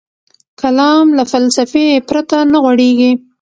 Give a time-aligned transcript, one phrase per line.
[0.61, 3.11] کلام له فلسفې پرته نه غوړېږي.